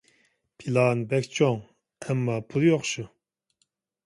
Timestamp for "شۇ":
2.95-3.07